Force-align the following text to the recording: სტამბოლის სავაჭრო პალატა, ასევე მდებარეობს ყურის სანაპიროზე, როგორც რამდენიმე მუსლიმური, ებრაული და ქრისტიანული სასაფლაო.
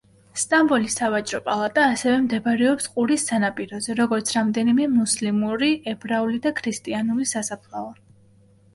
სტამბოლის 0.43 0.95
სავაჭრო 0.99 1.39
პალატა, 1.49 1.83
ასევე 1.97 2.13
მდებარეობს 2.23 2.89
ყურის 2.97 3.27
სანაპიროზე, 3.33 3.99
როგორც 4.01 4.35
რამდენიმე 4.41 4.91
მუსლიმური, 4.97 5.73
ებრაული 5.97 6.45
და 6.49 6.57
ქრისტიანული 6.63 7.33
სასაფლაო. 7.37 7.91